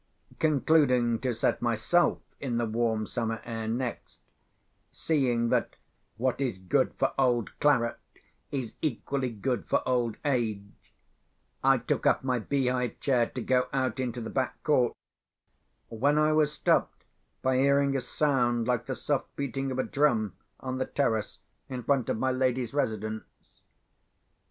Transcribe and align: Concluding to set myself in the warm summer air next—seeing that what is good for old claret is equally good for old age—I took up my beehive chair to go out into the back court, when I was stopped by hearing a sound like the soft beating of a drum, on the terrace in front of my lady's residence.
Concluding 0.39 1.19
to 1.19 1.31
set 1.31 1.61
myself 1.61 2.17
in 2.39 2.57
the 2.57 2.65
warm 2.65 3.05
summer 3.05 3.39
air 3.45 3.67
next—seeing 3.67 5.49
that 5.49 5.75
what 6.17 6.41
is 6.41 6.57
good 6.57 6.95
for 6.95 7.13
old 7.19 7.51
claret 7.59 7.99
is 8.49 8.77
equally 8.81 9.29
good 9.29 9.63
for 9.67 9.87
old 9.87 10.17
age—I 10.25 11.77
took 11.77 12.07
up 12.07 12.23
my 12.23 12.39
beehive 12.39 12.99
chair 12.99 13.27
to 13.27 13.41
go 13.43 13.67
out 13.71 13.99
into 13.99 14.21
the 14.21 14.31
back 14.31 14.63
court, 14.63 14.93
when 15.89 16.17
I 16.17 16.33
was 16.33 16.51
stopped 16.51 17.03
by 17.43 17.57
hearing 17.57 17.95
a 17.95 18.01
sound 18.01 18.67
like 18.67 18.87
the 18.87 18.95
soft 18.95 19.35
beating 19.35 19.69
of 19.69 19.77
a 19.77 19.83
drum, 19.83 20.33
on 20.59 20.79
the 20.79 20.85
terrace 20.85 21.37
in 21.69 21.83
front 21.83 22.09
of 22.09 22.17
my 22.17 22.31
lady's 22.31 22.73
residence. 22.73 23.61